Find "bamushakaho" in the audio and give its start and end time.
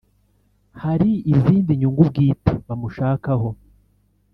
2.67-3.49